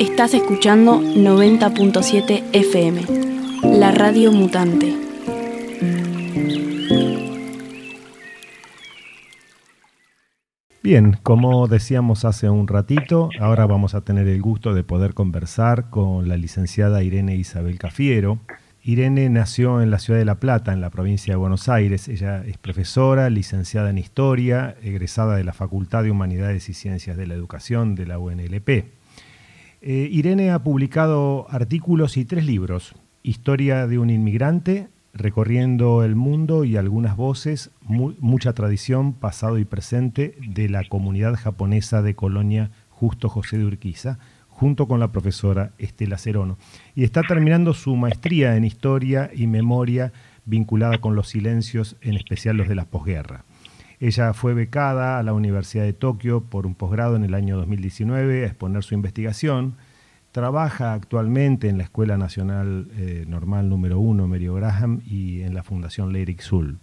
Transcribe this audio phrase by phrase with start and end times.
[0.00, 4.92] Estás escuchando 90.7 FM, la radio mutante.
[10.82, 15.90] Bien, como decíamos hace un ratito, ahora vamos a tener el gusto de poder conversar
[15.90, 18.40] con la licenciada Irene Isabel Cafiero.
[18.86, 22.06] Irene nació en la ciudad de La Plata, en la provincia de Buenos Aires.
[22.06, 27.26] Ella es profesora, licenciada en Historia, egresada de la Facultad de Humanidades y Ciencias de
[27.26, 28.68] la Educación de la UNLP.
[28.68, 28.84] Eh,
[29.80, 36.76] Irene ha publicado artículos y tres libros, Historia de un inmigrante, recorriendo el mundo y
[36.76, 43.56] algunas voces, mucha tradición, pasado y presente de la comunidad japonesa de Colonia Justo José
[43.56, 44.18] de Urquiza,
[44.54, 46.56] junto con la profesora Estela Cerono.
[46.94, 50.12] Y está terminando su maestría en historia y memoria
[50.46, 53.44] vinculada con los silencios, en especial los de la posguerra.
[54.00, 58.44] Ella fue becada a la Universidad de Tokio por un posgrado en el año 2019
[58.44, 59.76] a exponer su investigación
[60.34, 65.62] Trabaja actualmente en la Escuela Nacional eh, Normal número 1, Merio Graham, y en la
[65.62, 66.80] Fundación Lyric Sul.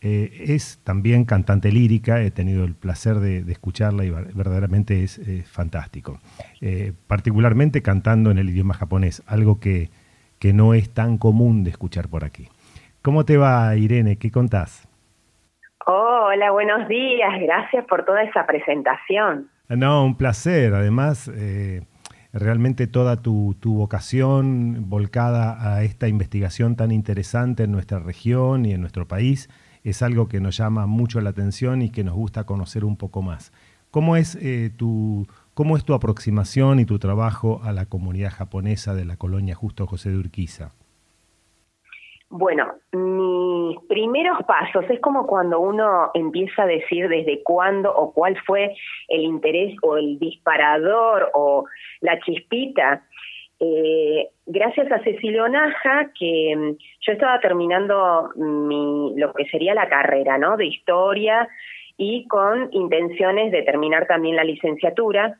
[0.00, 6.20] Eh, es también cantante lírica, he tenido el placer de, escucharla y verdaderamente es fantástico.
[6.60, 9.90] Eh, particularmente cantando en el idioma japonés, algo que,
[10.38, 12.48] que no es tan común de escuchar por aquí.
[13.02, 14.16] ¿Cómo te va, Irene?
[14.16, 14.86] ¿Qué contás?
[15.90, 17.30] hola, buenos días.
[17.40, 19.48] Gracias por toda esa presentación.
[19.70, 20.74] No, un placer.
[20.74, 21.30] Además,
[22.34, 28.82] realmente toda tu, vocación volcada a esta investigación tan interesante en nuestra región y en
[28.82, 29.48] nuestro país
[29.88, 33.22] es algo que nos llama mucho la atención y que nos gusta conocer un poco
[33.22, 33.52] más.
[33.90, 38.94] ¿Cómo es, eh, tu, cómo es tu aproximación y tu trabajo a la comunidad japonesa
[38.94, 40.72] de la colonia Justo José de Urquiza?
[42.30, 48.36] Bueno, mis primeros pasos es como cuando uno empieza a decir desde cuándo o cuál
[48.44, 48.76] fue
[49.08, 51.64] el interés o el disparador o
[52.02, 53.02] la chispita.
[53.60, 59.88] Eh, gracias a Cecilio Naja, que mm, yo estaba terminando mi, lo que sería la
[59.88, 60.56] carrera, ¿no?
[60.56, 61.48] De historia
[61.96, 65.38] y con intenciones de terminar también la licenciatura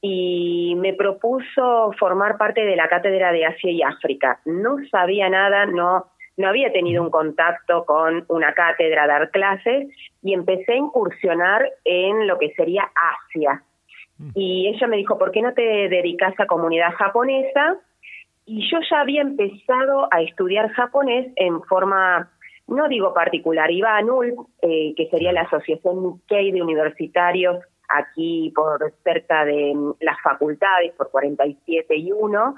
[0.00, 4.40] y me propuso formar parte de la cátedra de Asia y África.
[4.44, 6.06] No sabía nada, no
[6.36, 9.88] no había tenido un contacto con una cátedra, dar clases,
[10.22, 13.62] y empecé a incursionar en lo que sería Asia.
[14.22, 14.30] Mm.
[14.34, 17.78] Y ella me dijo, ¿por qué no te dedicas a comunidad japonesa?
[18.46, 22.30] Y yo ya había empezado a estudiar japonés en forma,
[22.66, 28.52] no digo particular, iba a NUL, eh, que sería la Asociación Nikkei de Universitarios aquí
[28.54, 32.54] por cerca de las facultades, por 47 y 1,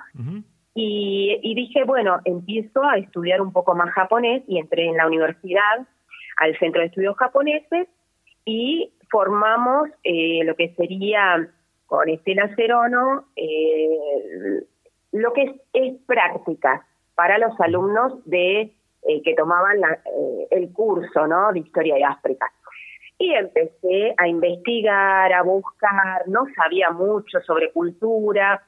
[0.76, 5.86] y, dije, bueno, empiezo a estudiar un poco más japonés y entré en la universidad,
[6.36, 7.88] al Centro de Estudios Japoneses,
[8.44, 11.48] y formamos eh, lo que sería
[11.86, 14.64] con Estela Cerono, eh,
[15.12, 18.72] lo que es, práctica para los alumnos de
[19.06, 19.78] eh, que tomaban
[20.50, 21.52] el curso ¿no?
[21.52, 22.50] de Historia de África.
[23.18, 28.60] Y empecé a investigar, a buscar, no sabía mucho sobre cultura,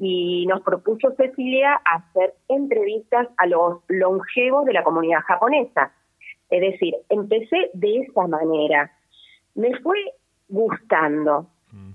[0.00, 5.92] y nos propuso Cecilia hacer entrevistas a los longevos de la comunidad japonesa.
[6.50, 8.90] Es decir, empecé de esa manera.
[9.54, 9.98] Me fue
[10.48, 11.46] gustando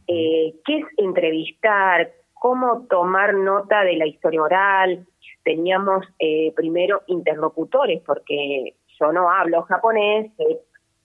[0.08, 5.06] eh, qué es entrevistar, cómo tomar nota de la historia oral.
[5.44, 10.32] Teníamos eh, primero interlocutores, porque yo no hablo japonés,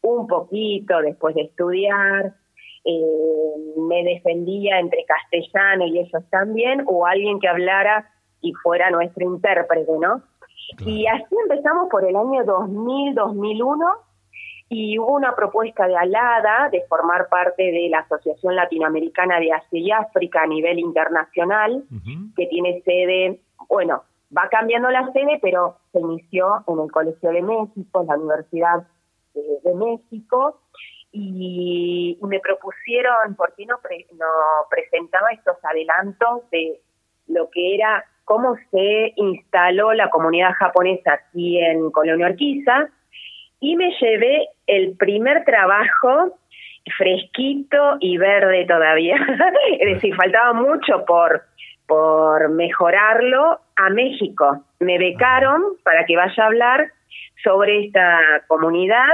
[0.02, 2.34] un poquito después de estudiar,
[2.84, 8.10] eh, me defendía entre castellano y ellos también, o alguien que hablara
[8.40, 10.22] y fuera nuestro intérprete, ¿no?
[10.84, 13.96] Y así empezamos por el año 2000-2001
[14.72, 19.78] y hubo una propuesta de Alada de formar parte de la Asociación Latinoamericana de Asia
[19.78, 21.84] y África a nivel internacional,
[22.34, 27.42] que tiene sede, bueno, va cambiando la sede, pero se inició en el Colegio de
[27.42, 28.86] México, en la Universidad
[29.34, 30.62] de México,
[31.12, 34.26] y me propusieron, ¿por qué no, no
[34.70, 36.80] presentaba estos adelantos de
[37.26, 42.88] lo que era cómo se instaló la comunidad japonesa aquí en Colonia Orquiza?
[43.62, 46.36] Y me llevé el primer trabajo
[46.98, 49.14] fresquito y verde todavía,
[49.78, 51.44] es decir, faltaba mucho por,
[51.86, 54.64] por mejorarlo a México.
[54.80, 56.88] Me becaron para que vaya a hablar
[57.44, 58.18] sobre esta
[58.48, 59.06] comunidad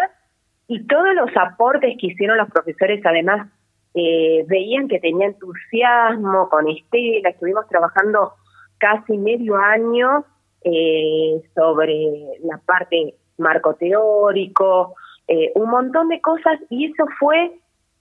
[0.66, 3.48] y todos los aportes que hicieron los profesores, además,
[3.92, 8.32] eh, veían que tenía entusiasmo con Estela, estuvimos trabajando
[8.78, 10.24] casi medio año
[10.64, 14.94] eh, sobre la parte marco teórico,
[15.26, 17.52] eh, un montón de cosas y eso fue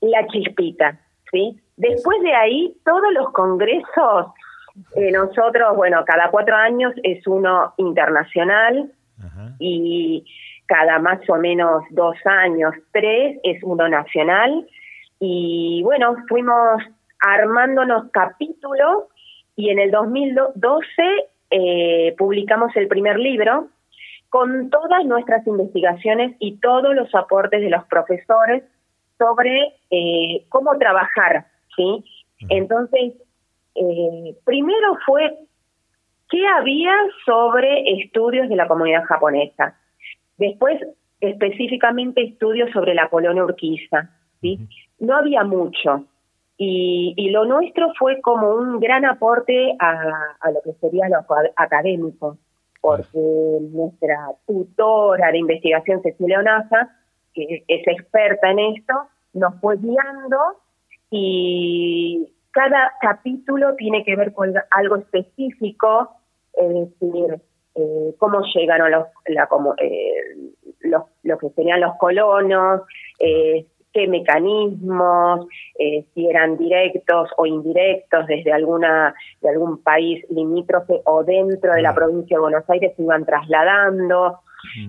[0.01, 0.99] la chispita,
[1.31, 1.59] ¿sí?
[1.75, 4.27] Después de ahí, todos los congresos,
[4.95, 8.91] eh, nosotros, bueno, cada cuatro años es uno internacional
[9.59, 10.23] y
[10.67, 14.67] cada más o menos dos años, tres, es uno nacional.
[15.19, 16.83] Y bueno, fuimos
[17.19, 19.05] armándonos capítulos
[19.55, 20.85] y en el 2012
[21.49, 23.69] eh, publicamos el primer libro
[24.29, 28.63] con todas nuestras investigaciones y todos los aportes de los profesores
[29.18, 32.03] sobre eh, cómo trabajar, ¿sí?
[32.50, 33.13] Entonces,
[33.75, 35.38] eh, primero fue
[36.29, 36.94] qué había
[37.25, 39.79] sobre estudios de la comunidad japonesa.
[40.38, 40.80] Después,
[41.19, 44.59] específicamente estudios sobre la colonia Urquiza, ¿sí?
[45.00, 46.06] No había mucho.
[46.59, 51.23] Y, y, lo nuestro fue como un gran aporte a, a lo que sería lo
[51.56, 52.38] académico,
[52.87, 53.19] porque
[53.73, 56.89] nuestra tutora de investigación, Cecilia Onaza,
[57.33, 58.93] que es experta en esto,
[59.33, 60.37] nos fue guiando
[61.11, 66.11] y cada capítulo tiene que ver con algo específico,
[66.53, 67.41] es decir,
[67.75, 69.49] eh, cómo llegaron los, la,
[69.79, 70.37] eh,
[70.79, 72.83] los, lo que serían los colonos,
[73.19, 73.65] eh,
[73.97, 75.47] qué mecanismos,
[75.79, 81.81] eh, si eran directos o indirectos desde alguna de algún país limítrofe o dentro de
[81.81, 84.39] la provincia de Buenos Aires se iban trasladando,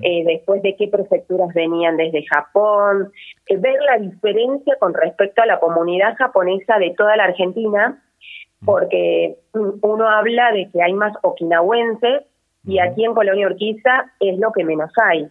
[0.03, 3.11] eh, después de qué prefecturas venían desde Japón,
[3.47, 8.03] eh, ver la diferencia con respecto a la comunidad japonesa de toda la Argentina,
[8.63, 12.25] porque uno habla de que hay más okinawenses
[12.67, 15.31] y aquí en Colonia Urquiza es lo que menos hay.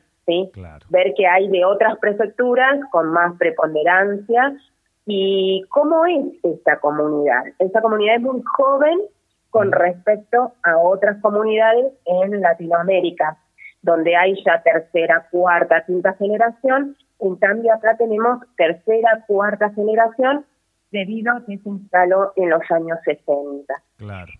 [0.89, 4.55] Ver que hay de otras prefecturas con más preponderancia
[5.05, 7.43] y cómo es esta comunidad.
[7.59, 8.99] Esta comunidad es muy joven
[9.49, 13.37] con respecto a otras comunidades en Latinoamérica,
[13.81, 16.97] donde hay ya tercera, cuarta, quinta generación.
[17.19, 20.45] En cambio, acá tenemos tercera, cuarta generación
[20.91, 23.73] debido a que se instaló en los años 60.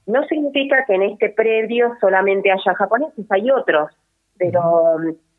[0.06, 3.89] No significa que en este predio solamente haya japoneses, hay otros,
[4.38, 4.98] pero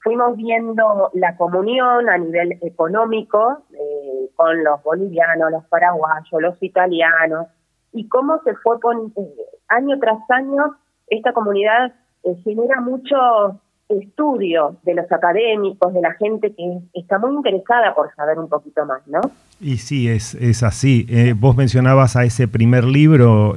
[0.09, 7.49] fuimos viendo la comunión a nivel económico eh, con los bolivianos, los paraguayos, los italianos,
[7.93, 9.35] y cómo se fue con, eh,
[9.69, 10.77] año tras año,
[11.09, 11.93] esta comunidad
[12.25, 13.61] eh, genera mucho
[13.91, 18.87] estudio de los académicos, de la gente que está muy interesada por saber un poquito
[18.87, 19.21] más, ¿no?
[19.61, 21.07] Y sí, es, es así.
[21.39, 23.55] vos mencionabas a ese primer libro,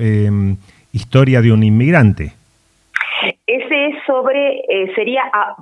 [0.92, 2.34] Historia de un inmigrante.
[4.12, 5.22] Sobre, eh, sería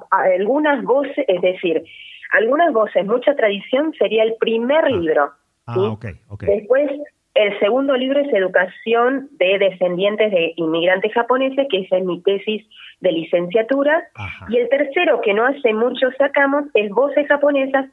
[0.09, 1.83] algunas voces, es decir,
[2.31, 4.89] algunas voces, mucha tradición, sería el primer ah.
[4.89, 5.31] libro.
[5.67, 5.97] Ah,
[6.41, 6.89] Después,
[7.35, 12.65] el segundo libro es Educación de Descendientes de Inmigrantes Japoneses, que es mi tesis
[13.01, 14.09] de licenciatura.
[14.49, 17.85] Y el tercero, que no hace mucho sacamos, es Voces Japonesas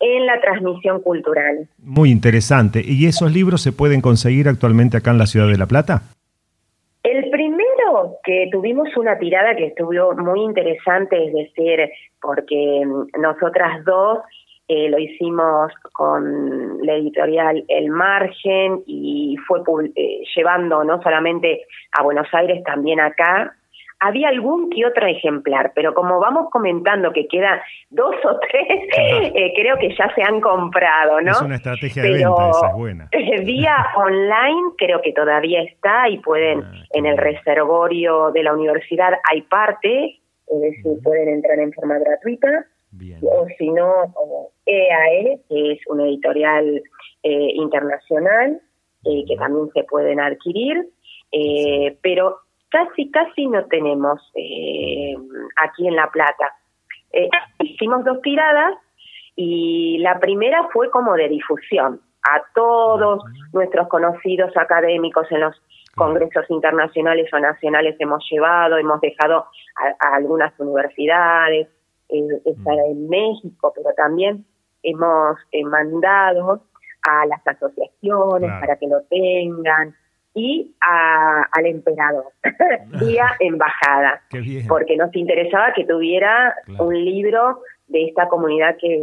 [0.00, 1.68] en la transmisión cultural.
[1.82, 2.80] Muy interesante.
[2.82, 6.00] ¿Y esos libros se pueden conseguir actualmente acá en la ciudad de La Plata?
[7.02, 11.90] El primero que tuvimos una tirada que estuvo muy interesante, es decir,
[12.20, 14.18] porque mm, nosotras dos
[14.66, 19.60] eh, lo hicimos con la editorial El Margen y fue
[19.96, 23.56] eh, llevando no solamente a Buenos Aires, también acá,
[24.00, 28.88] había algún que otro ejemplar, pero como vamos comentando que queda dos o tres,
[29.34, 31.32] eh, creo que ya se han comprado, ¿no?
[31.32, 33.08] Es una estrategia de venta, esa es buena.
[33.44, 39.14] Vía online creo que todavía está y pueden, ah, en el reservorio de la universidad
[39.30, 42.66] hay parte, es decir, pueden entrar en forma gratuita.
[43.20, 44.14] O si no,
[44.64, 46.82] EAE, e, que es una editorial
[47.22, 48.60] eh, internacional,
[49.04, 50.88] eh, que también se pueden adquirir.
[52.02, 52.38] pero
[52.70, 55.14] casi, casi no tenemos eh,
[55.56, 56.54] aquí en La Plata.
[57.12, 57.28] Eh,
[57.60, 58.74] hicimos dos tiradas
[59.36, 63.22] y la primera fue como de difusión a todos
[63.52, 65.56] nuestros conocidos académicos en los
[65.94, 69.46] congresos internacionales o nacionales hemos llevado, hemos dejado
[70.00, 71.68] a, algunas universidades,
[72.08, 74.44] eh, estar en México, pero también
[74.82, 76.62] hemos mandado
[77.02, 79.94] a las asociaciones para que lo tengan,
[80.38, 82.26] y al emperador.
[83.00, 84.22] Vía embajada,
[84.68, 88.94] porque nos interesaba que tuviera un libro de esta comunidad que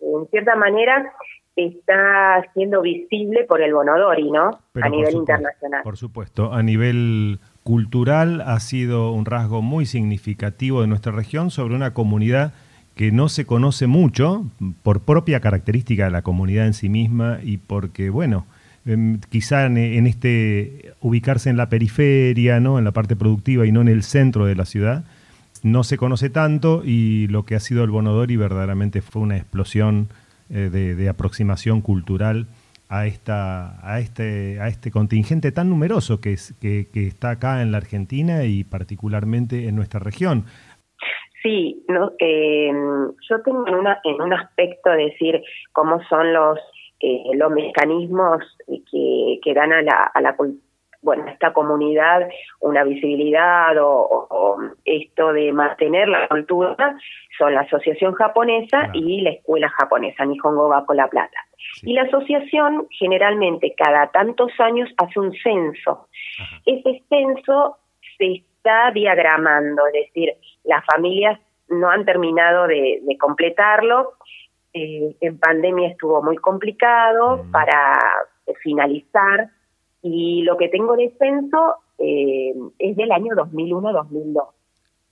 [0.00, 1.12] en cierta manera
[1.56, 4.60] está siendo visible por el Bonodori, ¿no?
[4.80, 5.82] a nivel internacional.
[5.82, 11.74] Por supuesto, a nivel cultural ha sido un rasgo muy significativo de nuestra región sobre
[11.74, 12.52] una comunidad
[12.94, 14.44] que no se conoce mucho
[14.82, 18.46] por propia característica de la comunidad en sí misma y porque, bueno,
[19.28, 22.78] Quizá en, este ubicarse en la periferia, ¿no?
[22.78, 25.04] en la parte productiva y no en el centro de la ciudad,
[25.62, 30.08] no se conoce tanto y lo que ha sido el Bonodori verdaderamente fue una explosión
[30.50, 32.46] eh, de, aproximación cultural
[32.88, 37.72] a, esta, a, este, a este contingente tan numeroso que, es, que, está acá en
[37.72, 40.44] la Argentina y particularmente en nuestra región.
[41.42, 42.72] Sí, no, eh,
[43.28, 45.42] yo tengo en, una, en un aspecto decir
[45.72, 46.58] cómo son los,
[47.00, 50.36] eh, los mecanismos que, que dan a la, a la,
[51.02, 52.28] bueno, esta comunidad
[52.60, 56.96] una visibilidad o, esto de mantener la cultura
[57.38, 61.38] son la Asociación Japonesa y la Escuela Japonesa, Nihongo Bako La Plata.
[61.82, 66.08] Y la asociación generalmente cada tantos años hace un censo.
[66.66, 67.76] Ese censo
[68.16, 70.32] se está diagramando, es decir,
[70.64, 71.38] las familias
[71.68, 74.14] no han terminado de, completarlo.
[74.80, 77.98] Eh, en pandemia estuvo muy complicado para
[78.62, 79.50] finalizar
[80.02, 84.48] y lo que tengo de censo eh, es del año 2001-2002,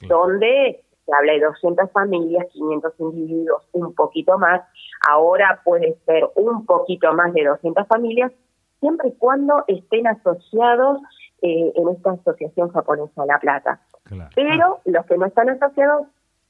[0.09, 4.63] donde se habla de 200 familias, 500 individuos, un poquito más.
[5.09, 8.31] Ahora puede ser un poquito más de 200 familias,
[8.79, 11.01] siempre y cuando estén asociados
[11.43, 13.81] eh, en esta Asociación Japonesa de La Plata.
[14.37, 16.07] Pero los que no están asociados,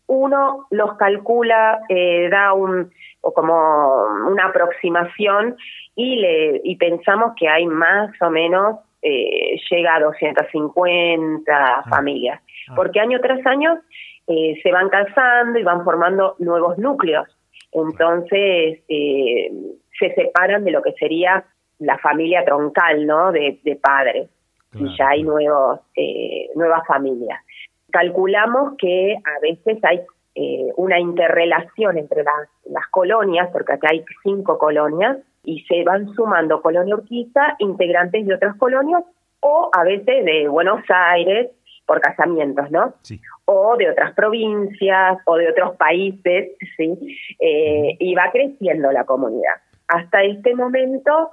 [0.07, 2.91] uno los calcula, eh, da un
[3.27, 5.57] o como una aproximación
[5.97, 11.83] y, le, y pensamos que hay más o menos, eh, llega a 250 ah.
[11.89, 12.75] familias, ah.
[12.77, 13.81] porque año tras año
[14.29, 17.27] eh, se van casando y van formando nuevos núcleos.
[17.73, 19.51] Entonces eh,
[19.99, 21.45] se separan de lo que sería
[21.79, 23.33] la familia troncal, ¿no?
[23.33, 24.31] De, padres.
[24.79, 25.81] Y ya hay nuevos,
[26.55, 27.41] nuevas familias.
[27.91, 30.01] Calculamos que a veces hay
[30.77, 35.17] una interrelación entre las, las colonias, porque acá hay cinco colonias,
[35.47, 39.03] y se van sumando Colonia Urquiza, integrantes de otras colonias
[39.41, 41.51] o a veces de Buenos Aires
[41.87, 42.95] por casamientos, ¿no?
[43.03, 43.21] Sí.
[43.45, 47.17] O de otras provincias o de otros países, ¿sí?
[47.39, 49.55] Eh, y va creciendo la comunidad.
[49.87, 51.31] Hasta este momento,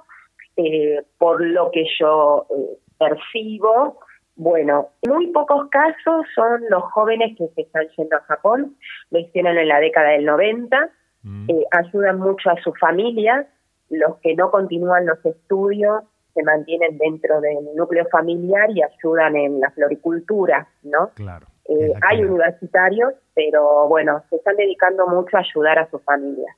[0.56, 3.98] eh, por lo que yo eh, percibo,
[4.36, 8.76] bueno, muy pocos casos son los jóvenes que se están yendo a Japón,
[9.10, 10.90] lo hicieron en la década del 90,
[11.22, 11.48] mm.
[11.70, 13.46] ayudan mucho a su familia,
[13.90, 16.02] los que no continúan los estudios
[16.34, 21.10] se mantienen dentro del núcleo familiar y ayudan en la floricultura, ¿no?
[21.14, 21.46] Claro.
[21.66, 26.54] Eh, hay universitarios, pero bueno, se están dedicando mucho a ayudar a su familia.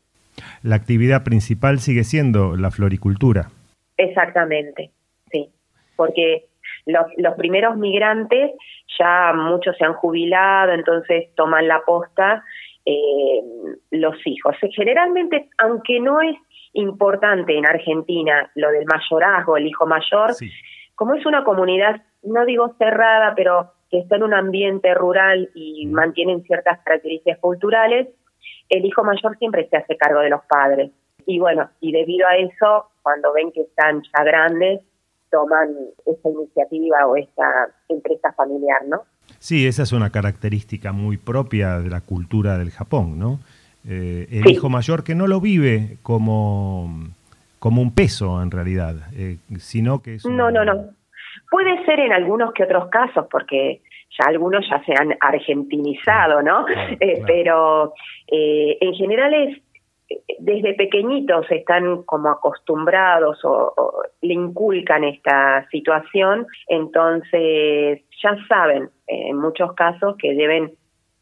[0.62, 3.50] La actividad principal sigue siendo la floricultura.
[3.96, 4.90] Exactamente,
[5.30, 5.50] sí,
[5.94, 6.45] porque
[6.86, 8.52] los, los primeros migrantes
[8.98, 12.44] ya muchos se han jubilado, entonces toman la posta
[12.84, 13.42] eh,
[13.90, 14.54] los hijos.
[14.72, 16.36] Generalmente, aunque no es
[16.72, 20.30] importante en Argentina lo del mayorazgo, el hijo mayor,
[20.94, 25.86] como es una comunidad, no digo cerrada, pero que está en un ambiente rural y
[25.86, 28.08] mantienen ciertas características culturales,
[28.68, 30.90] el hijo mayor siempre se hace cargo de los padres.
[31.24, 34.80] Y bueno, y debido a eso, cuando ven que están ya grandes,
[35.36, 35.68] toman
[36.06, 39.02] esta iniciativa o esta empresa familiar, ¿no?
[39.38, 43.40] Sí, esa es una característica muy propia de la cultura del Japón, ¿no?
[43.86, 46.88] Eh, el hijo mayor que no lo vive como,
[47.58, 50.24] como un peso en realidad, eh, sino que es...
[50.24, 50.86] No, no, no.
[51.50, 53.82] Puede ser en algunos que otros casos, porque
[54.18, 56.66] ya algunos ya se han argentinizado, ¿no?
[56.98, 57.92] Eh, pero
[58.28, 59.58] en general es,
[60.38, 69.72] desde pequeñitos están como acostumbrados o, le inculcan esta situación, entonces ya saben en muchos
[69.74, 70.76] casos que deben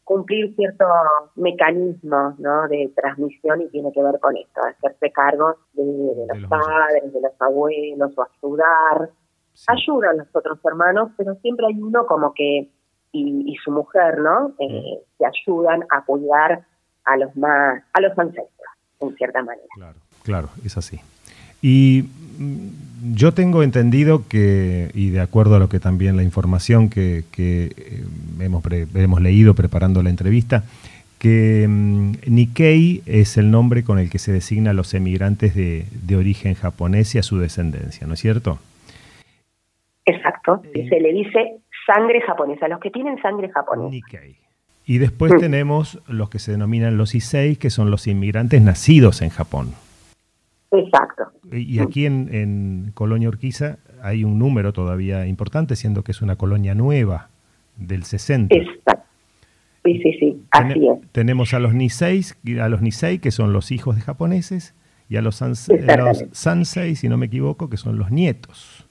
[0.05, 0.87] cumplir ciertos
[1.35, 2.67] mecanismos ¿no?
[2.67, 7.41] de transmisión y tiene que ver con esto, hacerse cargo de, los, padres, de los
[7.41, 9.09] abuelos o ayudar.
[9.67, 12.69] Ayudan los otros hermanos, pero siempre hay uno como que,
[13.11, 14.53] y, su mujer, ¿no?
[14.59, 16.65] Eh, que ayudan a cuidar
[17.05, 18.54] a los más, a los ancestros,
[18.99, 19.67] en cierta manera.
[19.75, 20.99] Claro, claro, es así.
[21.61, 22.03] Y
[22.37, 27.23] mm, yo tengo entendido que, y de acuerdo a lo que también la información que,
[27.37, 28.03] eh,
[28.39, 30.63] hemos, hemos leído preparando la entrevista,
[31.19, 36.15] que mm, Nikkei es el nombre con el que se designa a los emigrantes de,
[36.15, 38.59] origen japonés y a su descendencia, ¿no es cierto?
[40.05, 43.89] Exacto, eh, se le dice sangre japonesa, los que tienen sangre japonesa.
[43.89, 44.44] Nikkei.
[44.85, 49.29] Y después tenemos los que se denominan los Issei, que son los inmigrantes nacidos en
[49.29, 49.73] Japón.
[50.71, 51.23] Exacto.
[51.51, 56.35] Y aquí en, en Colonia Urquiza hay un número todavía importante, siendo que es una
[56.35, 57.29] colonia nueva
[57.77, 58.55] del 60.
[58.55, 59.03] Exacto.
[59.83, 61.11] Sí, sí, sí, así es.
[61.11, 62.21] Tenemos a los Nisei,
[62.59, 64.73] a los Nisei, que son los hijos de japoneses,
[65.09, 65.35] y a los,
[66.31, 68.87] Sansei, si no me equivoco, que son los nietos.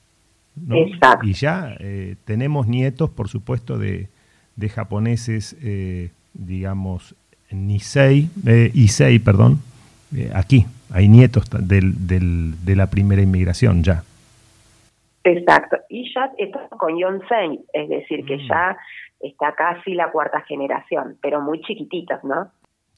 [0.69, 1.27] Exacto.
[1.27, 4.07] Y ya eh, tenemos nietos, por supuesto, de,
[4.55, 7.15] de japoneses, eh, digamos,
[7.51, 9.59] Nisei, eh, Issei, perdón,
[10.15, 10.65] eh, aquí.
[10.91, 14.03] Hay nietos del, del, de la primera inmigración ya.
[15.23, 15.77] Exacto.
[15.89, 18.47] Y ya está con Yonsei, es decir, que mm.
[18.47, 18.77] ya
[19.19, 22.51] está casi la cuarta generación, pero muy chiquititos, ¿no?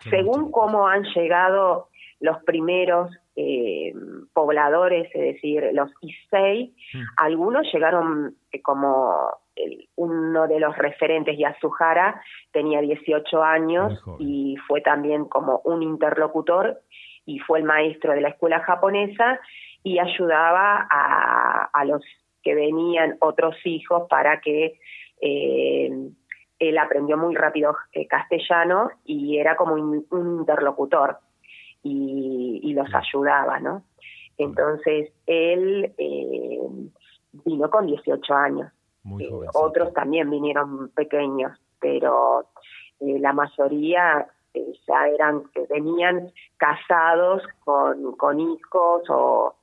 [0.09, 1.87] Según cómo han llegado
[2.19, 3.93] los primeros eh,
[4.33, 7.01] pobladores, es decir, los Issei, mm.
[7.17, 9.31] algunos llegaron eh, como
[9.95, 12.21] uno de los referentes, Yasuhara,
[12.51, 16.79] tenía 18 años y fue también como un interlocutor
[17.25, 19.39] y fue el maestro de la escuela japonesa
[19.83, 22.03] y ayudaba a, a los
[22.43, 24.79] que venían otros hijos para que
[25.21, 25.89] eh,
[26.59, 30.05] él aprendió muy rápido eh, castellano y era como un,
[30.39, 31.17] interlocutor
[31.83, 33.83] y, los ayudaba, ¿no?
[34.37, 36.59] Entonces él eh,
[37.45, 38.71] vino con 18 años.
[39.53, 42.49] otros también vinieron pequeños, pero
[42.99, 44.27] la mayoría
[44.87, 49.55] ya eran, venían casados con, con hijos o,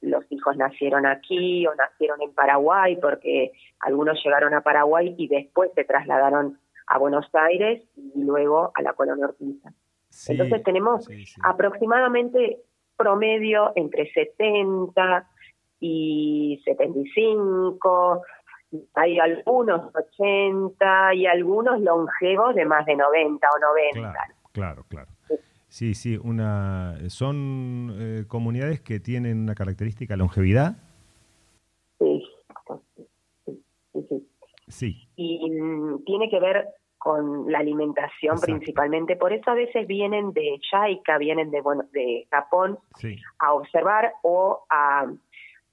[0.00, 3.50] los hijos nacieron aquí o nacieron en Paraguay porque
[3.80, 8.92] algunos llegaron a Paraguay y después se trasladaron a Buenos Aires y luego a la
[8.92, 9.72] colonia Ortiza.
[10.28, 11.08] Entonces tenemos
[11.42, 12.58] aproximadamente
[12.96, 15.28] promedio entre 70
[15.80, 18.22] y 75,
[18.94, 23.58] hay algunos 80 y algunos longevos de más de 90 o
[24.00, 24.14] 90.
[24.52, 25.10] Claro, claro.
[25.68, 30.76] Sí, sí, una, son eh, comunidades que tienen una característica longevidad.
[31.98, 32.22] Sí,
[34.68, 35.08] sí.
[35.16, 36.66] Y mm, tiene que ver
[37.06, 42.26] con la alimentación principalmente, por eso a veces vienen de Chaika, vienen de, bueno, de
[42.32, 42.80] Japón
[43.38, 45.06] a observar o a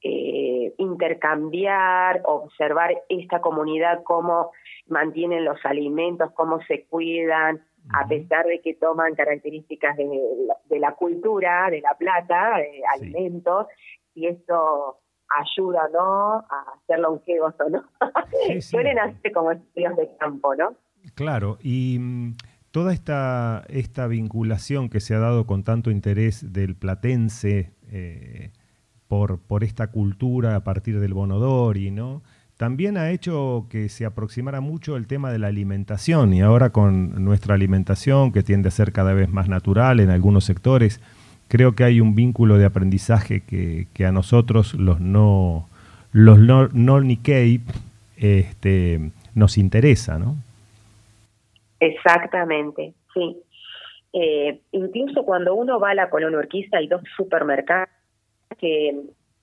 [0.03, 4.51] eh, intercambiar, observar esta comunidad, cómo
[4.85, 11.67] mantienen los alimentos, cómo se cuidan, a pesar de que toman características de, la cultura,
[11.71, 13.65] de la plata, de alimentos,
[14.13, 14.99] y esto
[15.41, 16.45] ayuda, ¿no?
[16.47, 17.85] A hacer longevos o no.
[18.61, 20.75] Suelen hacer como estudios de campo, ¿no?
[21.15, 22.35] Claro, y mm,
[22.71, 28.51] toda esta, esta vinculación que se ha dado con tanto interés del platense eh,
[29.07, 32.23] por, por esta cultura a partir del Bonodori, ¿no?
[32.57, 37.23] también ha hecho que se aproximara mucho el tema de la alimentación y ahora con
[37.23, 41.01] nuestra alimentación que tiende a ser cada vez más natural en algunos sectores,
[41.47, 45.67] creo que hay un vínculo de aprendizaje que, que a nosotros los no
[46.11, 47.61] los no, no Nikkei
[48.17, 50.37] este, nos interesa, ¿no?
[51.83, 53.41] Exactamente, sí.
[54.13, 57.89] Eh, incluso cuando uno va a la colonia Urquiza hay dos supermercados
[58.59, 58.89] que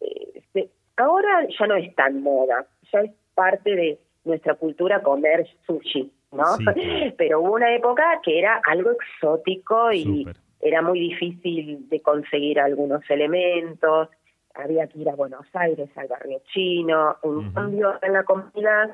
[0.01, 6.13] eh, ahora ya no es tan moda, ya es parte de nuestra cultura comer sushi,
[6.33, 6.45] ¿no?
[7.19, 10.27] Pero hubo una época que era algo exótico y
[10.61, 14.09] era muy difícil de conseguir algunos elementos,
[14.55, 18.91] había que ir a Buenos Aires, al barrio chino, en cambio en la comunidad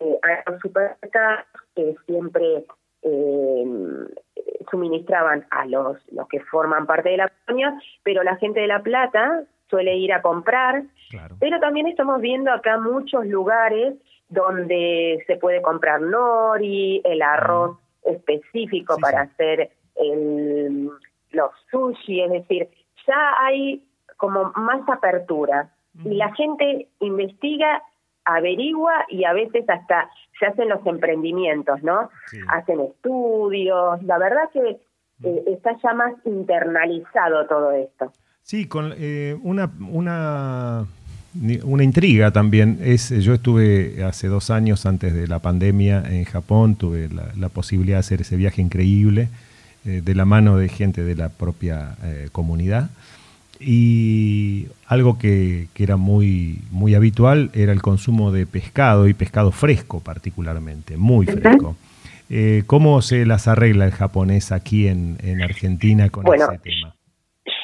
[0.00, 2.64] eh, hay supermercados que siempre
[3.02, 3.64] eh,
[4.70, 8.82] suministraban a los, los que forman parte de la colonia, pero la gente de La
[8.82, 10.84] Plata suele ir a comprar,
[11.40, 13.94] pero también estamos viendo acá muchos lugares
[14.28, 20.90] donde se puede comprar nori, el arroz específico para hacer el,
[21.30, 22.68] los sushi, es decir,
[23.06, 23.84] ya hay
[24.16, 25.70] como más apertura.
[26.04, 27.82] Y la gente investiga,
[28.24, 32.10] averigua y a veces hasta se hacen los emprendimientos, ¿no?
[32.48, 34.80] Hacen estudios, la verdad que
[35.22, 38.12] eh, está ya más internalizado todo esto.
[38.44, 40.84] Sí, con eh, una, una,
[41.64, 42.78] una, intriga también.
[42.82, 47.96] Es, yo estuve hace dos años antes de la pandemia en Japón, tuve la, posibilidad
[47.96, 49.30] de hacer ese viaje increíble
[49.86, 52.90] eh, de la mano de gente de la propia eh, comunidad.
[53.60, 59.52] Y algo que, que, era muy, muy habitual era el consumo de pescado y pescado
[59.52, 61.76] fresco particularmente, muy fresco.
[62.66, 66.94] ¿Cómo se las arregla el japonés aquí en, en Argentina con ese tema?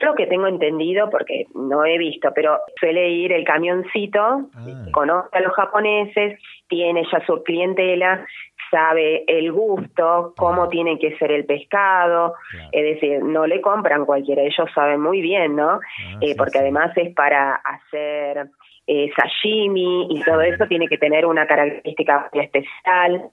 [0.01, 4.87] lo que tengo entendido, porque no he visto, pero suele ir el camioncito, ah.
[4.93, 8.25] conoce a los japoneses, tiene ya su clientela,
[8.71, 12.35] sabe el gusto, cómo tiene que ser el pescado,
[12.73, 15.73] es decir, no le compran cualquiera, ellos saben muy bien, ¿no?
[15.73, 18.49] Ah, eh, porque además es para hacer
[18.87, 23.31] eh, sashimi y todo eso tiene que tener una característica especial.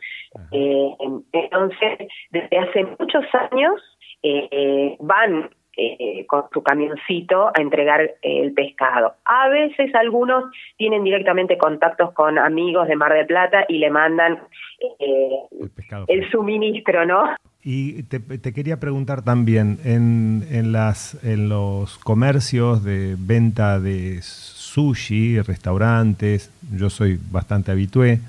[0.52, 0.90] Eh,
[1.32, 3.82] entonces, desde hace muchos años
[5.00, 9.14] van eh, con su camioncito a entregar el pescado.
[9.26, 14.40] A veces algunos tienen directamente contactos con amigos de Mar del Plata y le mandan
[16.08, 17.26] el, suministro, ¿no?
[17.64, 25.42] Y te, quería preguntar también, en, en, las, en los comercios de venta de sushi,
[25.42, 28.20] restaurantes, yo soy bastante habitué,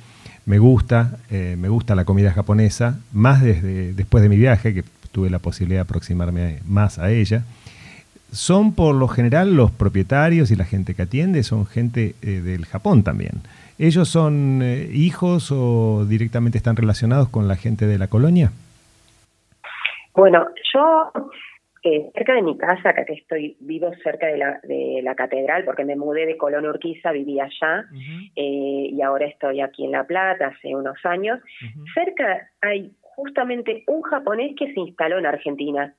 [0.44, 4.82] me gusta, eh, me gusta la comida japonesa, más desde después de mi viaje, que
[5.18, 7.42] tuve la posibilidad de aproximarme más a ella.
[8.31, 12.66] Son por lo general los propietarios y la gente que atiende, son gente eh, del
[12.66, 13.42] Japón también.
[13.81, 18.52] ¿Ellos son eh, hijos o directamente están relacionados con la gente de la colonia?
[20.14, 21.11] Bueno, yo
[22.14, 25.96] cerca de mi casa, que estoy, vivo cerca de la, de la catedral, porque me
[25.96, 27.87] mudé de Colón Urquiza, vivía allá,
[28.37, 31.40] eh, y ahora estoy aquí en La Plata hace unos años.
[31.94, 35.92] Cerca hay justamente un japonés que se instaló en Argentina,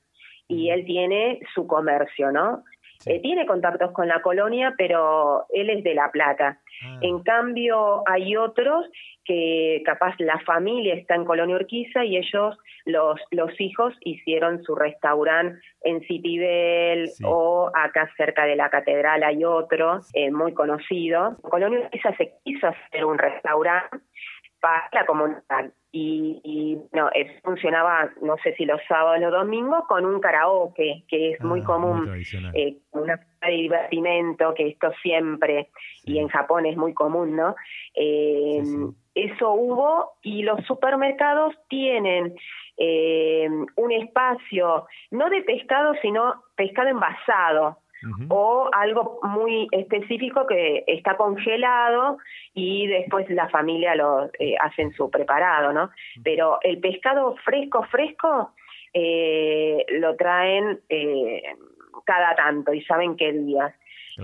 [0.48, 2.64] y él tiene su comercio, ¿no?
[3.06, 6.60] Eh, tiene contactos con la colonia, pero él es de La Plata.
[6.84, 7.00] Ah.
[7.02, 8.86] En cambio, hay otros
[9.24, 14.76] que capaz la familia está en Colonia Urquiza y ellos, los, los hijos, hicieron su
[14.76, 21.38] restaurante en Citibel o acá cerca de la catedral hay otro eh, muy conocido.
[21.42, 23.98] Colonia Urquiza se quiso hacer un restaurante
[24.60, 25.72] para la comunidad.
[25.92, 27.10] Y, no
[27.44, 31.62] funcionaba no sé si los sábados o los domingos con un karaoke que es muy
[31.62, 35.70] ah, común eh, una de divertimento que esto siempre
[36.06, 37.56] y en Japón es muy común no
[37.96, 38.62] eh,
[39.16, 42.36] eso hubo y los supermercados tienen
[42.78, 47.80] eh, un espacio no de pescado sino pescado envasado
[48.30, 52.18] o algo muy específico que está congelado
[52.54, 55.90] y después la familia lo eh, hacen su preparado, ¿no?
[56.24, 58.54] Pero el pescado fresco, fresco,
[58.94, 61.44] eh, lo traen eh,
[62.06, 63.74] cada tanto y saben qué días.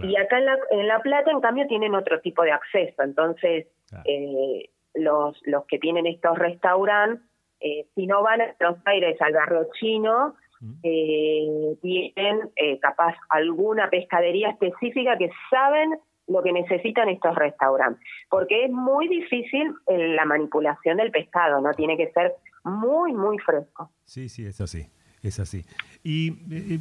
[0.04, 3.02] Y acá en la, en la Plata, en cambio, tienen otro tipo de acceso.
[3.02, 3.68] Entonces,
[4.04, 7.26] eh, los, los que tienen estos restaurantes,
[7.62, 10.36] eh, si no van a Buenos Aires al barrio chino,
[10.84, 18.66] eh, tienen eh, capaz alguna pescadería específica que saben lo que necesitan estos restaurantes, porque
[18.66, 23.92] es muy difícil eh, la manipulación del pescado, no tiene que ser muy, muy fresco.
[24.06, 24.88] Sí, sí, es así.
[25.26, 25.66] Es así.
[26.04, 26.80] Y eh,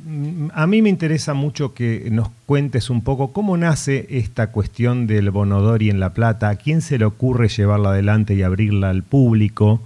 [0.53, 5.31] a mí me interesa mucho que nos cuentes un poco cómo nace esta cuestión del
[5.31, 9.81] Bonodori en La Plata, a quién se le ocurre llevarla adelante y abrirla al público,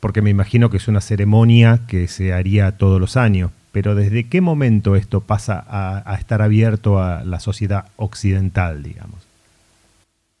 [0.00, 4.28] porque me imagino que es una ceremonia que se haría todos los años, pero ¿desde
[4.28, 9.26] qué momento esto pasa a, estar abierto a la sociedad occidental, digamos?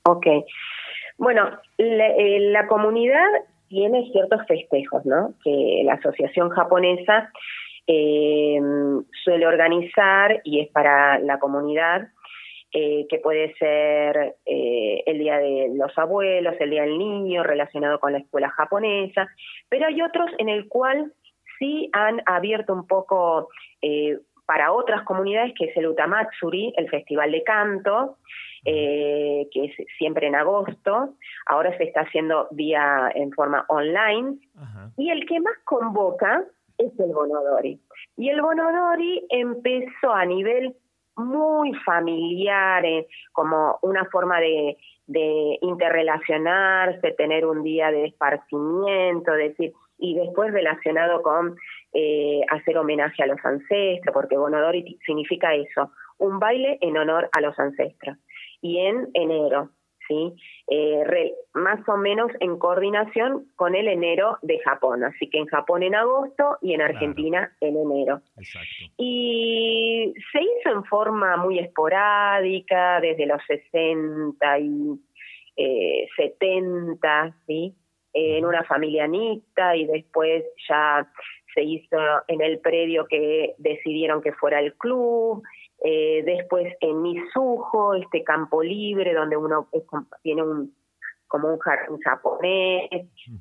[0.04, 0.26] Ok.
[1.18, 3.28] Bueno, eh, la, comunidad
[3.68, 5.34] tiene ciertos festejos, ¿no?
[5.44, 7.30] Que la Asociación Japonesa
[7.86, 8.58] eh,
[9.22, 12.08] suele organizar y es para la comunidad
[12.72, 17.98] eh, que puede ser eh, el Día de los Abuelos, el Día del Niño, relacionado
[17.98, 19.26] con la escuela japonesa,
[19.68, 21.12] pero hay otros en el cual
[21.58, 23.48] sí han abierto un poco
[23.82, 28.18] eh, para otras comunidades, que es el Utamatsuri, el Festival de Canto,
[28.64, 31.14] que es siempre en agosto,
[31.46, 34.38] ahora se está haciendo vía en forma online,
[34.96, 36.44] y el que más convoca
[36.78, 37.80] es el Bonodori.
[38.16, 40.76] Y el Bonodori empezó a nivel
[41.26, 50.14] muy familiares, como una forma de, de interrelacionarse, tener un día de esparcimiento, decir, y
[50.14, 51.56] después relacionado con
[51.92, 57.40] eh, hacer homenaje a los ancestros, porque Bonodori significa eso, un baile en honor a
[57.40, 58.16] los ancestros.
[58.62, 59.70] Y en enero,
[60.10, 60.34] ¿sí?
[60.68, 65.04] Eh, más o menos en coordinación con el enero de Japón.
[65.04, 68.20] Así que en Japón en agosto y en Argentina en enero.
[68.98, 75.00] Y se hizo en forma muy esporádica desde los 60 y
[76.16, 77.74] 70, eh, ¿sí?
[78.12, 81.08] en una familia anita y después ya
[81.54, 81.96] se hizo
[82.26, 85.42] en el predio que decidieron que fuera el club
[85.82, 89.68] eh, después en Misujo, este campo libre donde uno
[90.22, 90.74] tiene un
[91.26, 92.90] como un jardín japonés,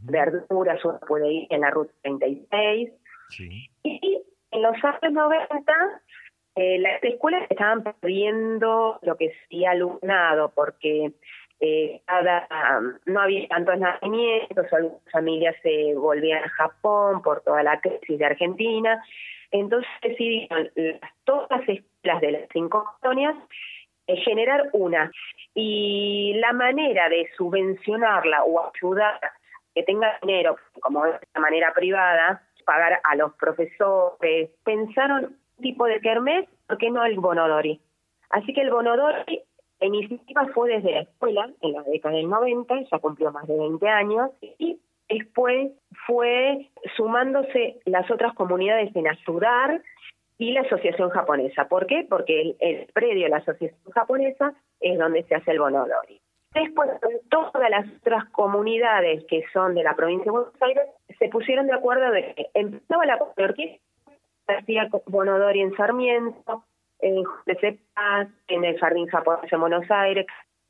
[0.04, 2.92] verduras, uno puede ir en la ruta 36.
[3.84, 4.22] Y
[4.52, 5.74] en los años 90
[6.56, 11.14] eh, las escuelas estaban perdiendo lo que sería alumnado porque
[11.60, 12.48] eh, cada,
[13.06, 18.26] no había tantos nacimientos, algunas familias se volvían a Japón por toda la crisis de
[18.26, 19.04] Argentina,
[19.52, 20.70] entonces decidieron
[21.24, 23.36] todas las escuelas de las cinco colonias
[24.10, 25.12] eh, generar una.
[25.54, 29.20] Y la manera de subvencionarla o ayudar
[29.76, 36.48] que tenga dinero, como de manera privada, pagar a los profesores, pensaron tipo de kermés,
[36.68, 37.80] ¿por qué no el bonodori?
[38.32, 39.44] Así que el bonodori,
[39.80, 43.58] la iniciativa fue desde la escuela, en la década del 90, ya cumplió más de
[43.58, 45.72] 20 años, y después
[46.06, 49.82] fue sumándose las otras comunidades en ayudar
[50.38, 51.68] y la asociación japonesa.
[51.68, 52.06] ¿Por qué?
[52.10, 56.20] Porque el, predio de la asociación japonesa es donde se hace el bonodori.
[56.54, 56.90] Después,
[57.30, 60.88] todas las otras comunidades que son de la provincia de Buenos Aires
[61.20, 63.84] se pusieron de acuerdo de que empezaba la orquesta,
[64.48, 66.64] hacía Bonodori en Sarmiento,
[67.00, 67.24] en
[68.48, 70.26] en el Jardín Japonés en Buenos Aires,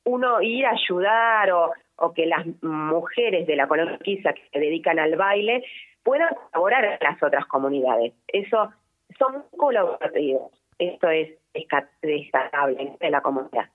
[0.06, 5.00] uno ir a ayudar o, o que las mujeres de la colonia que se dedican
[5.00, 5.64] al baile
[6.04, 8.14] puedan colaborar a las otras comunidades.
[8.28, 8.72] Eso
[9.18, 10.52] son colaborativos.
[10.78, 11.30] Esto es
[12.02, 13.70] destacable de la comunidad.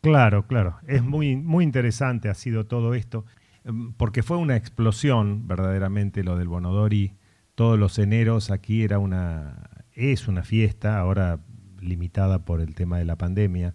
[0.00, 0.76] Claro, claro.
[0.86, 3.24] Es muy, muy interesante ha sido todo esto,
[3.64, 7.14] em, porque fue una explosión verdaderamente lo del Bonodori.
[7.56, 11.40] Todos los eneros aquí era una, es una fiesta, ahora
[11.80, 13.74] limitada por el tema de la pandemia.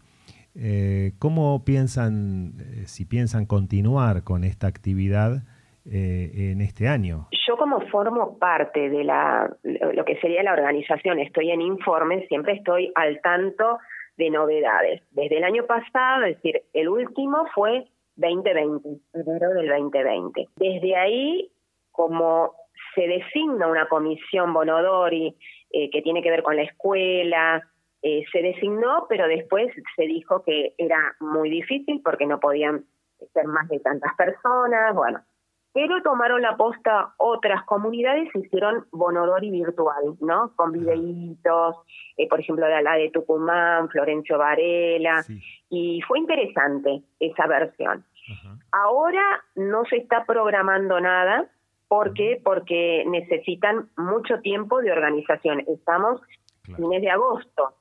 [0.55, 5.43] Eh, ¿Cómo piensan, eh, si piensan continuar con esta actividad
[5.85, 7.27] eh, en este año?
[7.47, 12.53] Yo como formo parte de la, lo que sería la organización, estoy en informes, siempre
[12.53, 13.79] estoy al tanto
[14.17, 15.01] de novedades.
[15.11, 17.85] Desde el año pasado, es decir, el último fue
[18.17, 20.49] 2020, febrero del 2020.
[20.57, 21.49] Desde ahí,
[21.91, 22.53] como
[22.93, 25.33] se designa una comisión Bonodori
[25.71, 27.63] que tiene que ver con la escuela,
[28.03, 32.85] eh, se designó, pero después se dijo que era muy difícil porque no podían
[33.33, 35.21] ser más de tantas personas, bueno,
[35.73, 40.51] pero tomaron la posta otras comunidades hicieron Bonodori virtual, ¿no?
[40.55, 41.77] Con videitos,
[42.17, 45.23] eh, por ejemplo, la, la de Tucumán, Florencio Varela,
[45.69, 48.03] y fue interesante esa versión.
[48.71, 51.49] Ahora no se está programando nada,
[51.87, 52.41] ¿por qué?
[52.43, 55.63] Porque necesitan mucho tiempo de organización.
[55.67, 56.21] Estamos
[56.63, 57.75] fines de agosto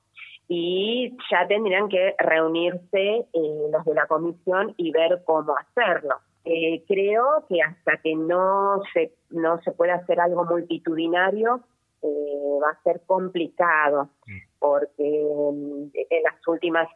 [0.52, 6.16] y ya tendrían que reunirse eh, los de la comisión y ver cómo hacerlo.
[6.44, 11.60] Eh, creo que hasta que no se, no se pueda hacer algo multitudinario,
[12.02, 14.38] eh, va a ser complicado, mm.
[14.58, 16.88] porque mm, en las últimas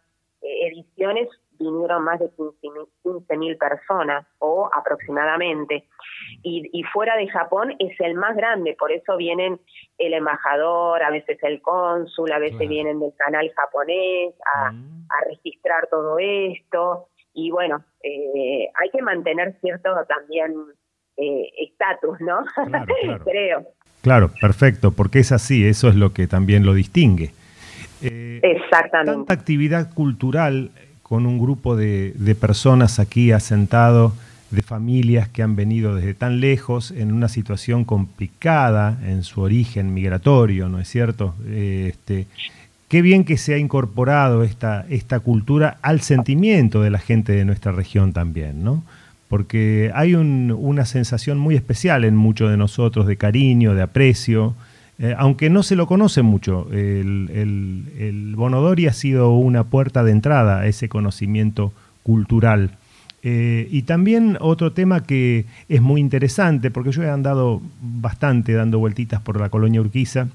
[0.43, 1.29] eh, ediciones
[1.65, 2.31] vinieron más de
[3.03, 5.89] 15 mil personas o aproximadamente.
[6.43, 9.59] Y, y, fuera de Japón es el más grande, por eso vienen
[9.99, 15.07] el embajador, a veces el cónsul, a veces vienen del canal japonés a, mm.
[15.11, 20.55] a registrar todo esto y bueno, eh, hay que mantener cierto también
[21.17, 22.45] eh, estatus, ¿no?
[22.55, 23.67] Claro, Creo.
[24.03, 27.33] Claro, perfecto, porque es así, eso es lo que también lo distingue.
[28.03, 29.13] Eh, Exactamente.
[29.13, 30.71] Tanta actividad cultural
[31.15, 34.13] con un grupo de, de, personas aquí asentado,
[34.51, 39.95] de familias que han venido desde tan lejos en una situación complicada en su origen
[39.95, 41.37] migratorio, ¿no es cierto?
[41.49, 42.27] este,
[42.89, 47.45] qué bien que se ha incorporado esta, esta cultura al sentimiento de la gente de
[47.45, 48.83] nuestra región también, ¿no?
[49.29, 54.57] Porque hay una sensación muy especial en muchos de nosotros de cariño, de aprecio,
[54.99, 56.69] eh, aunque no se lo conoce mucho.
[56.71, 62.73] El, Bonodori ha sido una puerta de entrada a ese conocimiento cultural.
[63.23, 68.79] Eh, y también otro tema que es muy interesante, porque yo he andado bastante dando
[68.79, 70.29] vueltitas por la colonia Urquiza,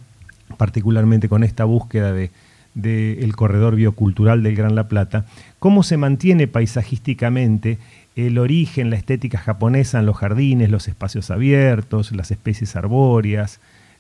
[0.57, 2.31] particularmente con esta búsqueda de,
[2.73, 5.25] del corredor biocultural del Gran La Plata,
[5.59, 7.77] cómo se mantiene paisajísticamente
[8.15, 13.59] el origen, la estética japonesa en los jardines, los espacios abiertos, las especies arbóreas,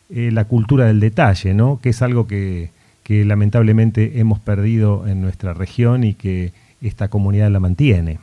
[0.09, 1.79] eh, la cultura del detalle, ¿no?
[1.81, 2.71] que es algo que,
[3.07, 8.19] lamentablemente hemos perdido en nuestra región y que esta comunidad la mantiene.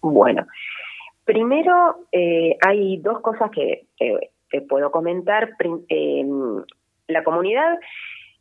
[0.00, 0.46] Bueno,
[1.24, 3.86] primero eh, hay dos cosas que,
[4.68, 5.50] puedo comentar.
[5.88, 6.24] Eh,
[7.08, 7.78] la comunidad,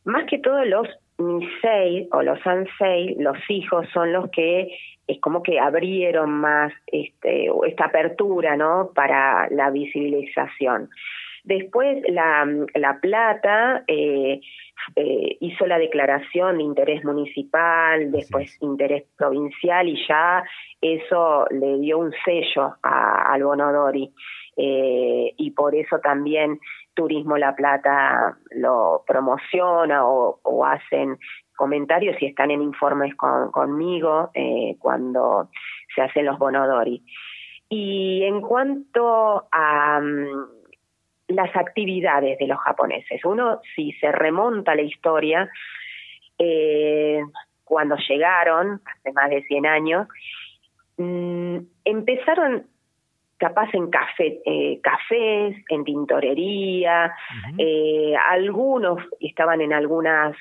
[0.06, 4.70] más que todo los Nisei o los Ansei, los hijos, son los que
[5.08, 8.92] es como que abrieron más este, esta apertura ¿no?
[8.94, 10.90] para la visibilización.
[11.50, 14.40] Después la, la Plata eh,
[14.96, 20.44] eh, hizo la declaración de interés municipal, después interés provincial y ya
[20.80, 24.14] eso le dio un sello a, al Bonodori.
[24.58, 26.60] Eh, y por eso también
[26.94, 31.18] Turismo La Plata lo promociona o, hacen
[31.56, 35.50] comentarios y están en informes conmigo eh, cuando
[35.96, 37.04] se hacen los bonodori.
[37.70, 40.59] Y en cuanto a mm,
[41.30, 45.50] las actividades de los japoneses, uno si se remonta a la historia,
[46.38, 47.22] eh,
[47.64, 50.08] cuando llegaron, hace más de 100 años,
[50.98, 52.66] mm, empezaron
[53.38, 57.14] capaz en café, eh, cafés, en tintorería,
[57.58, 60.36] eh, algunos estaban en algunas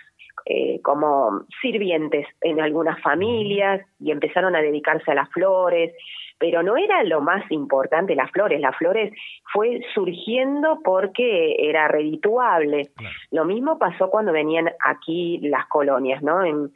[0.47, 5.93] eh, como sirvientes en algunas familias y empezaron a dedicarse a las flores,
[6.39, 9.13] pero no era lo más importante las flores, las flores
[9.53, 12.91] fue surgiendo porque era redituable.
[13.31, 16.45] Lo mismo pasó cuando venían aquí las colonias, ¿no?
[16.45, 16.71] En,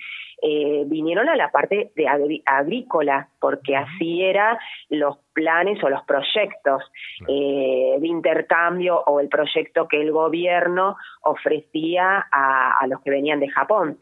[0.44, 2.08] eh, vinieron a la parte de
[2.44, 6.82] agrícola, porque así eran los planes o los proyectos
[7.28, 13.38] eh, de intercambio o el proyecto que el gobierno ofrecía a, a los que venían
[13.38, 13.98] de Japón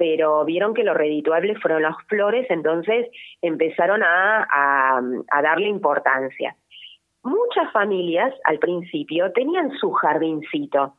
[0.00, 3.06] pero vieron que lo redituable fueron las flores, entonces
[3.42, 4.46] empezaron a,
[5.30, 6.56] a, darle importancia.
[7.22, 10.94] Muchas familias al principio tenían su jardincito,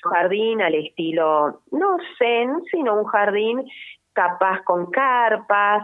[0.00, 3.64] su jardín al estilo, no zen, sino un jardín
[4.12, 5.82] capaz con carpas.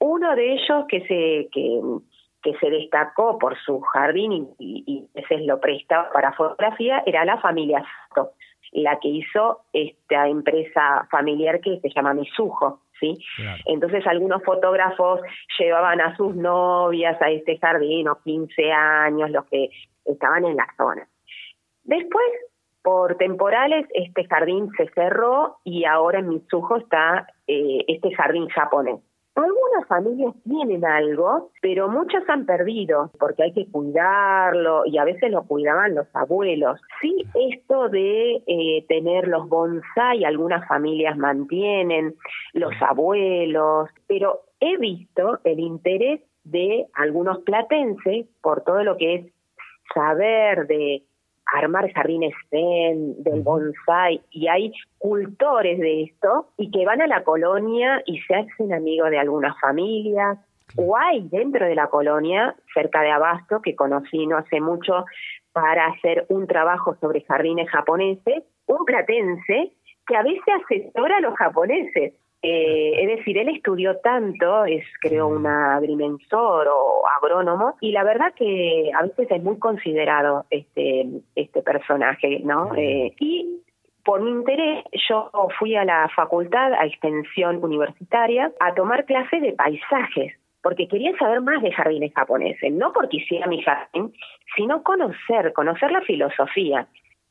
[0.00, 6.32] Uno de ellos que se, destacó por su jardín y, y, y lo prestaba para
[6.32, 8.32] fotografía era la familia Sato
[8.72, 12.80] la que hizo esta empresa familiar que se llama Misujo.
[12.98, 13.16] ¿sí?
[13.66, 15.20] Entonces algunos fotógrafos
[15.58, 19.70] llevaban a sus novias a este jardín, o 15 años, los que
[20.04, 21.08] estaban en la zona.
[21.84, 22.26] Después,
[22.82, 29.00] por temporales, este jardín se cerró y ahora en Misujo está eh, este jardín japonés.
[29.36, 35.30] Algunas familias tienen algo, pero muchas han perdido porque hay que cuidarlo y a veces
[35.30, 36.80] lo cuidaban los abuelos.
[37.00, 42.14] Sí, esto de eh, tener los bonsai, algunas familias mantienen,
[42.52, 49.26] los abuelos, pero he visto el interés de algunos platenses por todo lo que es
[49.94, 51.04] saber de
[51.52, 57.24] armar jardines zen, del bonsai, y hay cultores de esto, y que van a la
[57.24, 60.38] colonia y se hacen amigos de algunas familias,
[60.76, 65.04] o hay dentro de la colonia, cerca de Abasto, que conocí no hace mucho
[65.52, 69.72] para hacer un trabajo sobre jardines japoneses, un platense
[70.06, 72.14] que a veces asesora a los japoneses.
[72.42, 78.32] Eh, es decir, él estudió tanto, es creo un agrimensor o agrónomo, y la verdad
[78.34, 82.74] que a veces es muy considerado este, este personaje, ¿no?
[82.74, 83.60] Eh, y
[84.04, 89.52] por mi interés, yo fui a la facultad, a extensión universitaria, a tomar clases de
[89.52, 94.12] paisajes porque quería saber más de jardines japoneses, no porque hiciera mi jardín,
[94.56, 96.86] sino conocer, conocer la filosofía.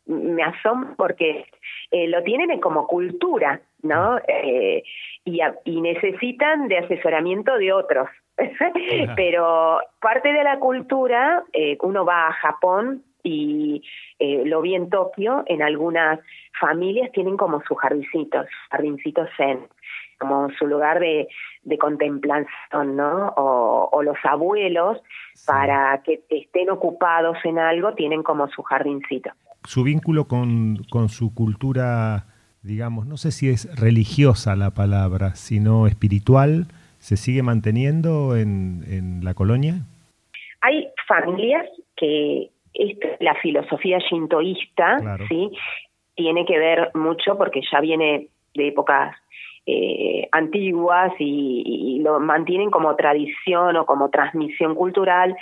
[0.05, 1.45] Me asombro porque
[1.91, 4.19] eh, lo tienen como cultura, ¿no?
[4.27, 4.83] Eh,
[5.25, 8.09] y, y necesitan de asesoramiento de otros.
[9.15, 13.83] Pero parte de la cultura, eh, uno va a Japón y
[14.19, 16.19] eh, lo vi en Tokio, en algunas
[16.59, 19.67] familias tienen como sus jardincitos, jardincitos zen,
[20.19, 21.27] como su lugar de,
[21.63, 23.33] de contemplación, ¿no?
[23.35, 25.01] O, o los abuelos,
[25.45, 29.31] para que estén ocupados en algo, tienen como su jardincito.
[29.65, 32.25] Su vínculo con, con su cultura
[32.61, 36.65] digamos, no sé si es religiosa la palabra, sino espiritual,
[36.97, 39.85] se sigue manteniendo en, en la colonia?
[40.61, 42.49] Hay familias que
[43.19, 45.49] la filosofía shintoísta, ¿sí?
[46.15, 49.15] Tiene que ver mucho porque ya viene de épocas
[49.65, 55.35] eh, antiguas y, lo mantienen como tradición o como transmisión cultural,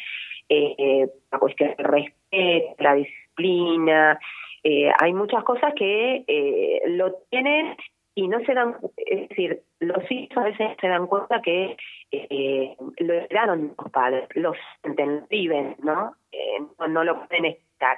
[0.49, 2.95] eh, la cuestión del respeto, la
[3.37, 4.19] disciplina,
[4.63, 7.75] eh, hay muchas cosas que eh, lo tienen
[8.15, 11.77] y no se dan, es decir, los hijos a veces se dan cuenta que
[12.11, 16.15] eh, lo heredaron los padres, lo sienten, viven, ¿no?
[16.31, 16.57] Eh,
[16.89, 17.97] no, lo pueden estar.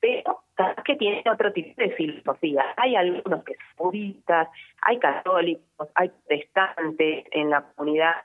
[0.00, 0.42] Pero
[0.84, 2.74] que tienen otro tipo de filosofía.
[2.76, 4.48] Hay algunos que son budistas,
[4.82, 8.16] hay católicos, hay protestantes en la comunidad.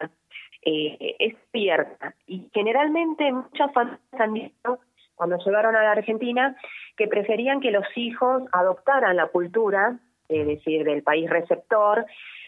[0.61, 2.13] Es cierta.
[2.27, 4.79] Y generalmente muchas familias han dicho
[5.19, 6.55] cuando llegaron a la Argentina,
[6.95, 12.05] que preferían que los hijos adoptaran la cultura, es decir, del país receptor,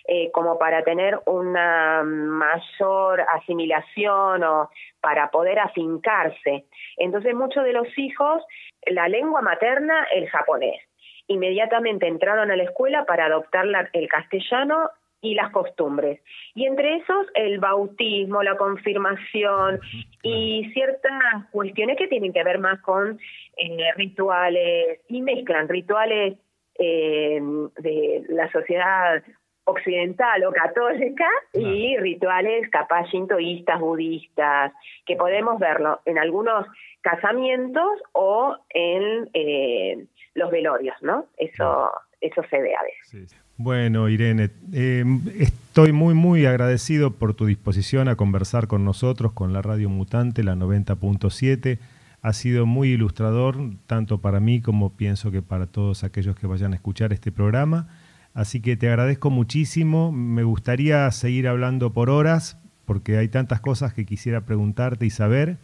[0.08, 4.70] eh, como para tener una mayor asimilación o
[5.02, 6.64] para poder afincarse.
[6.96, 8.42] Entonces muchos de los hijos,
[8.86, 10.82] la lengua materna, el japonés.
[11.28, 16.20] Inmediatamente entraron a la escuela para adoptar el castellano y las costumbres.
[16.56, 19.80] Y entre esos el bautismo, la confirmación
[20.24, 21.12] y ciertas
[21.52, 23.20] cuestiones que tienen que ver más con
[23.58, 26.38] eh, rituales y mezclan rituales
[26.80, 27.40] eh,
[27.78, 29.22] de la sociedad
[29.66, 34.74] occidental o católica y rituales capaz shintoístas, budistas,
[35.06, 36.66] que podemos verlo en algunos
[37.02, 41.28] casamientos o en eh, los velorios, ¿no?
[41.38, 41.92] Eso
[42.22, 43.36] eso se ve a veces.
[43.64, 45.06] Bueno, Irene, eh,
[45.38, 50.44] estoy muy, muy agradecido por tu disposición a conversar con nosotros, con la Radio Mutante,
[50.44, 51.78] la 90.7.
[52.24, 56.74] Ha sido muy ilustrador, tanto para mí como pienso que para todos aquellos que vayan
[56.74, 57.88] a escuchar este programa.
[58.34, 60.12] Así que te agradezco muchísimo.
[60.12, 65.60] Me gustaría seguir hablando por horas, porque hay tantas cosas que quisiera preguntarte y saber,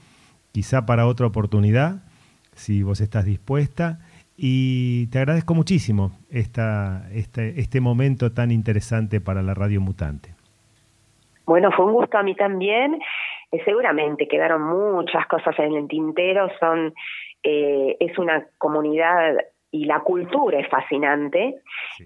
[0.52, 2.04] quizá para otra oportunidad,
[2.54, 4.02] si vos estás dispuesta.
[4.40, 10.36] Y te agradezco muchísimo esta, este, este momento tan interesante para la Radio Mutante.
[11.48, 13.00] Bueno, fue un gusto a mí también.
[13.52, 16.50] Eh, seguramente quedaron muchas cosas en el tintero.
[16.60, 16.94] Son,
[17.42, 19.38] eh, es una comunidad
[19.72, 21.56] y la cultura es fascinante.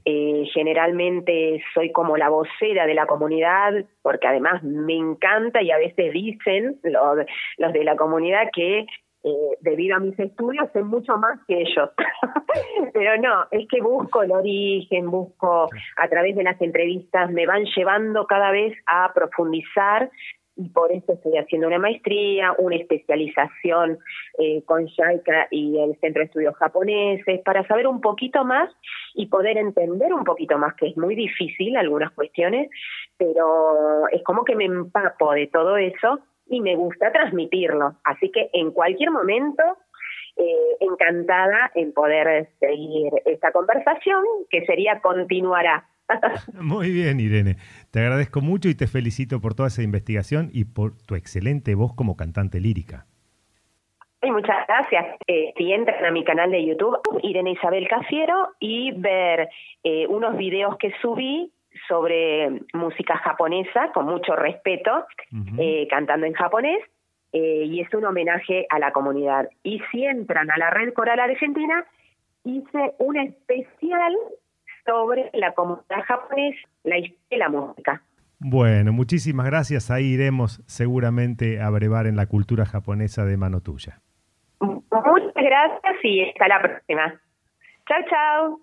[0.06, 5.78] Eh, generalmente soy como la vocera de la comunidad, porque además me encanta y a
[5.78, 7.26] veces dicen los,
[7.58, 8.86] los de la comunidad que
[9.24, 11.90] eh, debido a mis estudios, sé mucho más que ellos.
[12.94, 17.66] Pero no, es que busco el origen, busco a través de las entrevistas, me van
[17.66, 20.10] llevando cada vez a profundizar
[20.56, 24.00] y por eso estoy haciendo una maestría, una especialización
[24.38, 28.70] eh, con Shaika y el Centro de Estudios Japoneses, para saber un poquito más
[29.14, 32.70] y poder entender un poquito más, que es muy difícil algunas cuestiones,
[33.18, 36.20] pero es como que me empapo de todo eso
[36.52, 37.96] y me gusta transmitirlo.
[38.04, 39.64] Así que en cualquier momento,
[40.36, 45.88] eh, encantada en poder seguir esta conversación, que sería continuará.
[46.62, 47.56] Muy bien, Irene.
[47.90, 51.94] Te agradezco mucho y te felicito por toda esa investigación y por tu excelente voz
[51.96, 53.06] como cantante lírica.
[54.24, 55.06] muchas gracias.
[55.28, 59.48] Eh, si entran a mi canal de YouTube, Irene Isabel Cafiero, y ver
[59.86, 61.50] eh, unos videos que subí
[61.88, 65.06] sobre música japonesa, con mucho respeto,
[65.58, 66.80] eh, cantando en japonés,
[67.34, 69.50] eh, y es un homenaje a la comunidad.
[69.64, 71.86] Y si entran a la Red Coral Argentina,
[72.44, 74.16] hice un especial
[74.86, 78.02] sobre la comunidad japonesa, la historia de la música.
[78.40, 79.92] Bueno, muchísimas gracias.
[79.92, 84.02] Ahí iremos seguramente a brevar en la cultura japonesa de mano tuya.
[84.60, 87.22] Muchas gracias y hasta la próxima.
[87.88, 88.60] Chao, chao.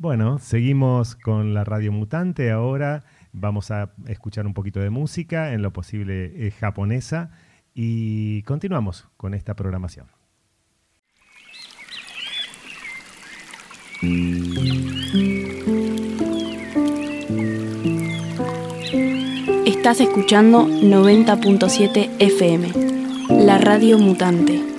[0.00, 2.50] Bueno, seguimos con la radio mutante.
[2.50, 7.32] Ahora vamos a escuchar un poquito de música, en lo posible eh, japonesa,
[7.74, 10.06] y continuamos con esta programación.
[19.66, 24.69] Estás escuchando 90.7 FM, la radio mutante.